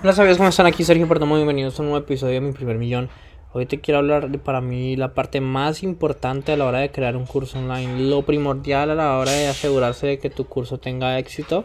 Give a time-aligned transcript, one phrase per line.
[0.00, 0.66] Hola, ¿sabías cómo están?
[0.66, 3.10] Aquí Sergio Perdomo, bienvenidos a un nuevo episodio de Mi Primer Millón.
[3.52, 6.92] Hoy te quiero hablar de para mí la parte más importante a la hora de
[6.92, 8.08] crear un curso online.
[8.08, 11.64] Lo primordial a la hora de asegurarse de que tu curso tenga éxito.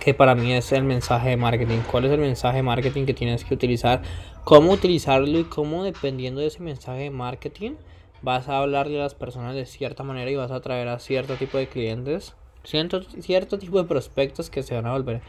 [0.00, 1.78] Que para mí es el mensaje de marketing.
[1.88, 4.02] ¿Cuál es el mensaje de marketing que tienes que utilizar?
[4.42, 7.74] ¿Cómo utilizarlo y cómo dependiendo de ese mensaje de marketing
[8.20, 11.36] vas a hablarle a las personas de cierta manera y vas a atraer a cierto
[11.36, 12.34] tipo de clientes?
[12.64, 15.22] Cierto, cierto tipo de prospectos que se van a volver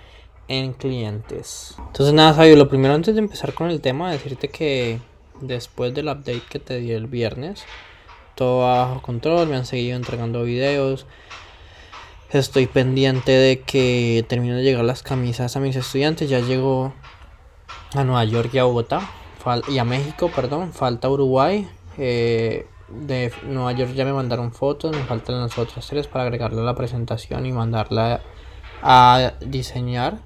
[0.47, 1.75] en clientes.
[1.77, 4.99] Entonces nada, Sabio, lo primero antes de empezar con el tema, decirte que
[5.41, 7.65] después del update que te di el viernes,
[8.35, 11.05] todo bajo control, me han seguido entregando videos.
[12.29, 16.29] Estoy pendiente de que terminen de llegar las camisas a mis estudiantes.
[16.29, 16.93] Ya llegó
[17.95, 19.09] a Nueva York y a Bogotá.
[19.69, 20.73] y a México, perdón.
[20.73, 21.69] Falta Uruguay.
[21.97, 24.95] Eh, de Nueva York ya me mandaron fotos.
[24.95, 28.21] Me faltan las otras tres para agregarla a la presentación y mandarla
[28.83, 30.19] a diseñar.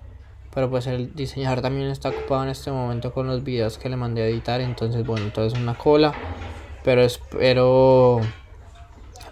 [0.53, 3.95] Pero pues el diseñador también está ocupado en este momento con los videos que le
[3.95, 4.61] mandé a editar.
[4.61, 6.13] Entonces, bueno, entonces una cola.
[6.83, 8.19] Pero espero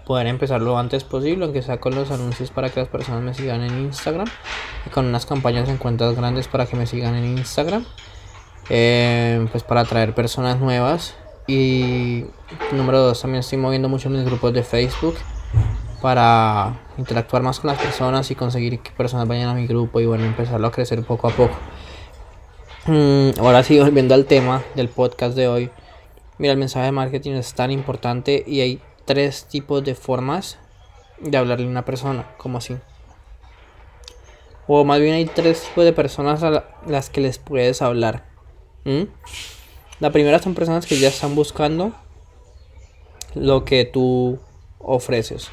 [0.06, 3.34] poder empezar lo antes posible, aunque sea con los anuncios para que las personas me
[3.34, 4.28] sigan en Instagram.
[4.86, 7.86] Y con unas campañas en cuentas grandes para que me sigan en Instagram.
[8.70, 11.16] Eh, pues para atraer personas nuevas.
[11.48, 12.26] Y
[12.72, 15.16] número dos, también estoy moviendo mucho mis grupos de Facebook
[16.02, 20.06] para interactuar más con las personas y conseguir que personas vayan a mi grupo y
[20.06, 21.56] bueno, empezarlo a crecer poco a poco.
[22.86, 25.72] Mm, ahora sí, volviendo al tema del podcast de hoy.
[26.38, 30.60] Mira, el mensaje de marketing es tan importante y hay tres tipos de formas
[31.20, 32.78] de hablarle a una persona, como así.
[34.68, 38.26] O más bien hay tres tipos de personas a las que les puedes hablar.
[40.00, 41.92] La primera son personas que ya están buscando
[43.36, 44.40] lo que tú
[44.80, 45.50] ofreces.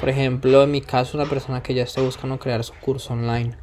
[0.00, 3.56] Por ejemplo, en mi caso, una persona que ya está buscando crear su curso online.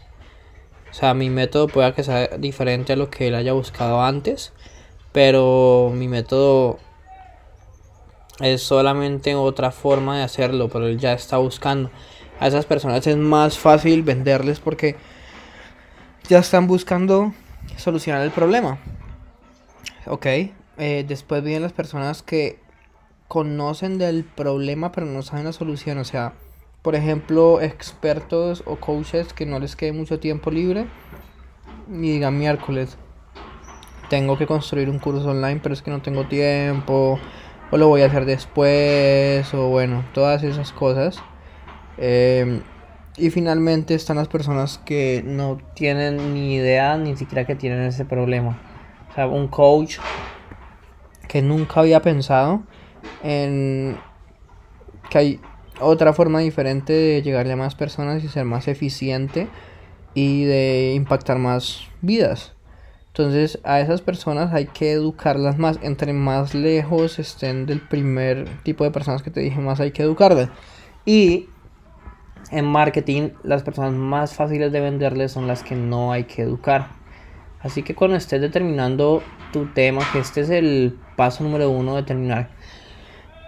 [0.91, 4.53] O sea, mi método puede que sea diferente a lo que él haya buscado antes,
[5.11, 6.80] pero mi método
[8.39, 11.90] es solamente otra forma de hacerlo, pero él ya está buscando.
[12.40, 14.97] A esas personas es más fácil venderles porque
[16.28, 17.34] ya están buscando
[17.78, 18.78] solucionar el problema.
[20.06, 22.59] Ok, eh, después vienen las personas que
[23.28, 25.97] conocen del problema pero no saben la solución.
[25.97, 26.34] O sea,
[26.81, 30.88] por ejemplo, expertos o coaches que no les quede mucho tiempo libre
[31.90, 32.97] y digan miércoles,
[34.09, 37.19] tengo que construir un curso online pero es que no tengo tiempo
[37.72, 41.22] o lo voy a hacer después o bueno, todas esas cosas.
[41.97, 42.62] Em,
[43.18, 48.06] y finalmente están las personas que no tienen ni idea ni siquiera que tienen ese
[48.06, 48.59] problema.
[49.09, 49.97] O sea, un coach
[51.28, 52.64] que nunca había pensado
[53.23, 53.97] en
[55.09, 55.39] que hay
[55.79, 59.47] otra forma diferente de llegarle a más personas y ser más eficiente
[60.13, 62.53] y de impactar más vidas.
[63.07, 65.79] Entonces a esas personas hay que educarlas más.
[65.81, 70.03] Entre más lejos estén del primer tipo de personas que te dije, más hay que
[70.03, 70.49] educarlas.
[71.05, 71.47] Y
[72.51, 76.89] en marketing las personas más fáciles de venderles son las que no hay que educar.
[77.61, 82.49] Así que cuando estés determinando tu tema, que este es el paso número uno, determinar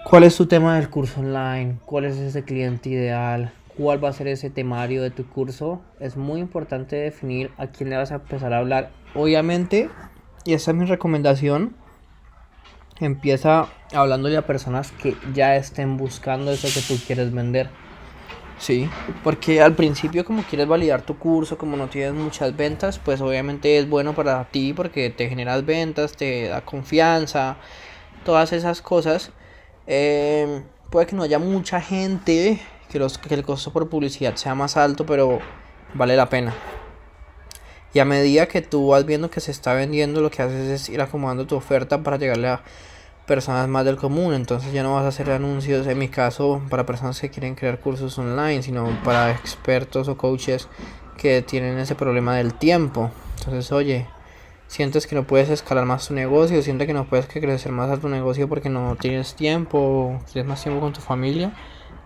[0.09, 1.79] ¿Cuál es tu tema del curso online?
[1.85, 3.51] ¿Cuál es ese cliente ideal?
[3.75, 5.81] ¿Cuál va a ser ese temario de tu curso?
[5.99, 8.91] Es muy importante definir a quién le vas a empezar a hablar.
[9.15, 9.89] Obviamente,
[10.45, 11.75] y esa es mi recomendación,
[13.01, 17.69] empieza hablándole a personas que ya estén buscando eso que tú quieres vender.
[18.59, 18.89] Sí,
[19.25, 23.77] porque al principio como quieres validar tu curso, como no tienes muchas ventas, pues obviamente
[23.77, 27.57] es bueno para ti porque te generas ventas, te da confianza,
[28.23, 29.33] todas esas cosas.
[29.87, 32.59] Eh, puede que no haya mucha gente,
[32.89, 35.39] que, los, que el costo por publicidad sea más alto, pero
[35.93, 36.53] vale la pena.
[37.93, 40.89] Y a medida que tú vas viendo que se está vendiendo, lo que haces es
[40.89, 42.61] ir acomodando tu oferta para llegarle a
[43.25, 44.33] personas más del común.
[44.33, 47.79] Entonces ya no vas a hacer anuncios, en mi caso, para personas que quieren crear
[47.79, 50.67] cursos online, sino para expertos o coaches
[51.17, 53.09] que tienen ese problema del tiempo.
[53.39, 54.07] Entonces, oye,
[54.67, 57.99] sientes que no puedes escalar más tu negocio, sientes que no puedes crecer más a
[57.99, 61.53] tu negocio porque no tienes tiempo, tienes más tiempo con tu familia,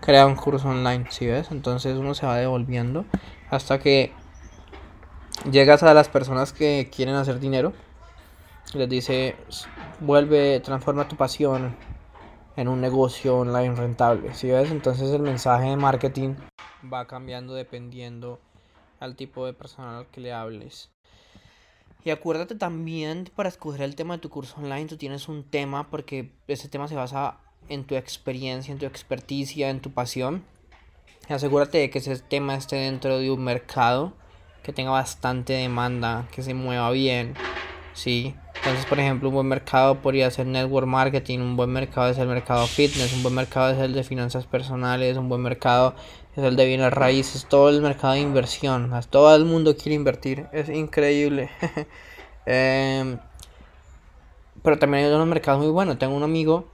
[0.00, 1.50] crea un curso online, ¿sí ves?
[1.50, 3.04] Entonces uno se va devolviendo
[3.50, 4.12] hasta que
[5.50, 7.72] llegas a las personas que quieren hacer dinero,
[8.74, 9.36] les dice,
[10.00, 11.76] vuelve, transforma tu pasión
[12.56, 14.70] en un negocio online rentable, ¿sí ves?
[14.70, 16.34] Entonces el mensaje de marketing
[16.92, 18.40] va cambiando dependiendo
[19.00, 20.90] al tipo de persona al que le hables.
[22.04, 25.88] Y acuérdate también para escoger el tema de tu curso online, tú tienes un tema
[25.88, 27.38] porque ese tema se basa
[27.68, 30.44] en tu experiencia, en tu experticia, en tu pasión.
[31.28, 34.14] asegúrate de que ese tema esté dentro de un mercado
[34.64, 37.34] que tenga bastante demanda, que se mueva bien,
[37.94, 38.34] ¿sí?
[38.56, 42.28] Entonces, por ejemplo, un buen mercado podría ser network marketing, un buen mercado es el
[42.28, 45.96] mercado fitness, un buen mercado es el de finanzas personales, un buen mercado
[46.36, 50.46] es el de bienes raíces, todo el mercado de inversión, todo el mundo quiere invertir,
[50.52, 51.50] es increíble.
[52.44, 53.18] Em,
[54.64, 56.66] pero también hay unos mercados muy buenos, tengo un amigo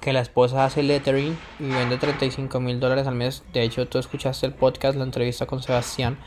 [0.00, 3.98] que la esposa hace lettering y vende 35 mil dólares al mes, de hecho tú
[3.98, 6.18] escuchaste el podcast, la entrevista con Sebastián,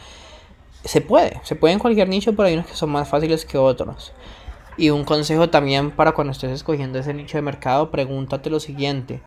[0.83, 3.57] se puede, se puede en cualquier nicho, pero hay unos que son más fáciles que
[3.57, 4.13] otros.
[4.77, 9.21] Y un consejo también para cuando estés escogiendo ese nicho de mercado, pregúntate lo siguiente.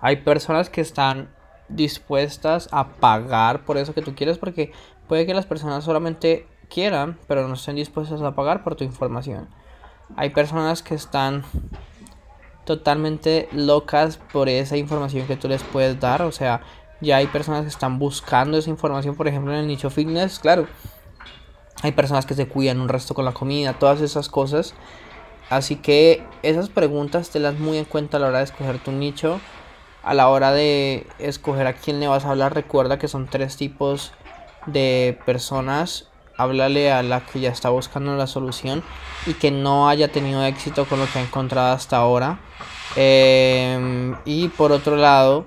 [0.00, 1.30] Hay personas que están
[1.68, 4.72] dispuestas a pagar por eso que tú quieres porque
[5.08, 9.48] puede que las personas solamente quieran, pero no estén dispuestas a pagar por tu información.
[10.16, 11.44] Hay personas que están
[12.64, 16.60] totalmente locas por esa información que tú les puedes dar, o sea,
[17.00, 20.66] ya hay personas que están buscando esa información, por ejemplo, en el nicho fitness, claro,
[21.82, 24.74] hay personas que se cuidan un resto con la comida, todas esas cosas.
[25.48, 28.92] Así que esas preguntas te las muy en cuenta a la hora de escoger tu
[28.92, 29.40] nicho.
[30.02, 33.56] A la hora de escoger a quién le vas a hablar, recuerda que son tres
[33.56, 34.12] tipos
[34.66, 36.08] de personas.
[36.36, 38.82] Háblale a la que ya está buscando la solución
[39.26, 42.40] y que no haya tenido éxito con lo que ha encontrado hasta ahora.
[42.96, 45.46] Em, y por otro lado,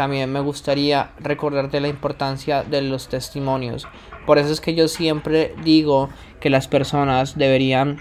[0.00, 3.86] también me gustaría recordarte la importancia de los testimonios.
[4.24, 6.08] Por eso es que yo siempre digo
[6.40, 7.98] que las personas deberían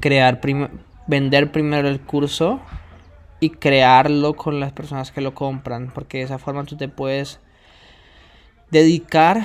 [0.00, 0.40] crear,
[1.08, 2.58] vender primero el curso
[3.38, 7.38] y crearlo con las personas que lo compran, porque de esa forma tú te puedes
[8.70, 9.42] dedicar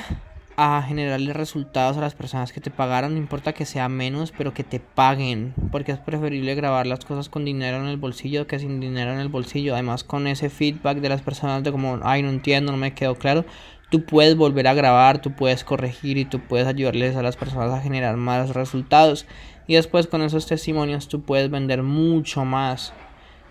[0.57, 4.53] a generarle resultados a las personas que te pagaron, no importa que sea menos, pero
[4.53, 8.59] que te paguen, porque es preferible grabar las cosas con dinero en el bolsillo que
[8.59, 9.73] sin dinero en el bolsillo.
[9.73, 13.15] Además, con ese feedback de las personas de como, ay, no entiendo, no me quedó
[13.15, 13.43] claro,
[13.89, 17.71] tú puedes volver a grabar, tú puedes corregir y tú puedes ayudarles a las personas
[17.73, 19.25] a generar más resultados.
[19.67, 22.93] Y después con esos testimonios tú puedes vender mucho más.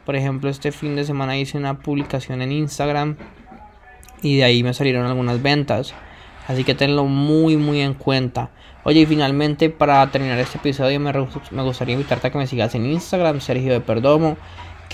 [0.06, 3.16] Por ejemplo, este fin de semana hice una publicación en Instagram
[4.22, 5.94] y de ahí me salieron algunas ventas.
[6.46, 8.50] Así que tenlo muy muy en cuenta.
[8.84, 11.12] Oye, y finalmente para terminar este episodio me,
[11.62, 14.36] gustaría invitarte a que me sigas en Instagram, Sergio de Perdomo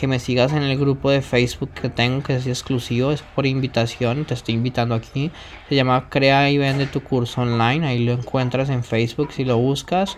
[0.00, 3.44] que me sigas en el grupo de Facebook que tengo, que es exclusivo, es por
[3.44, 5.30] invitación, te estoy invitando aquí.
[5.68, 9.58] Se llama Crea y Vende tu curso online, ahí lo encuentras en Facebook si lo
[9.58, 10.16] buscas.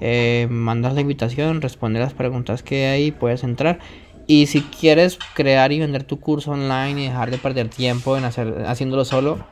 [0.00, 3.80] Eh, mandas la invitación, responde las preguntas que hay puedes entrar.
[4.26, 8.24] Y si quieres crear y vender tu curso online y dejar de perder tiempo en
[8.24, 9.44] hacer, haciéndolo solo,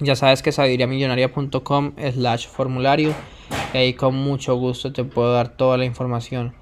[0.00, 3.14] ya sabes que sabiduriamillonaria.com slash formulario.
[3.74, 6.54] Y ahí con mucho gusto te puedo dar toda la información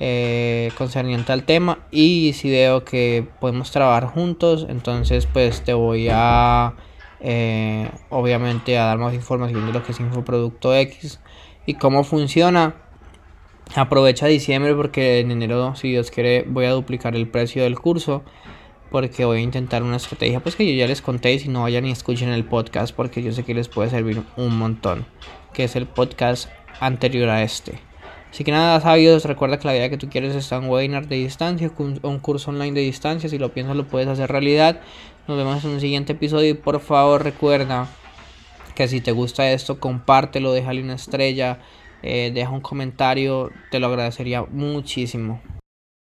[0.00, 1.78] eh, concerniente al tema.
[1.90, 6.74] Y si veo que podemos trabajar juntos entonces pues te voy a
[7.20, 11.20] eh, obviamente a dar más información de lo que es Infoproducto X
[11.66, 12.74] y cómo funciona.
[13.74, 18.22] Aprovecha diciembre porque en enero si Dios quiere voy a duplicar el precio del curso
[18.90, 21.62] porque voy a intentar una estrategia pues que yo ya les conté y si no
[21.62, 25.06] vayan y escuchen el podcast porque yo sé que les puede servir un montón
[25.52, 26.48] que es el podcast
[26.80, 27.78] anterior a este
[28.34, 31.14] Así que nada, sabios, recuerda que la vida que tú quieres está en webinar de
[31.14, 33.28] distancia, un curso online de distancia.
[33.28, 34.80] Si lo piensas, lo puedes hacer realidad.
[35.28, 36.50] Nos vemos en un siguiente episodio.
[36.50, 37.86] Y por favor, recuerda
[38.74, 41.60] que si te gusta esto, compártelo, déjale una estrella,
[42.02, 43.52] eh, deja un comentario.
[43.70, 45.40] Te lo agradecería muchísimo.